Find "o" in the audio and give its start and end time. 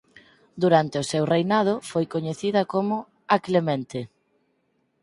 1.01-1.07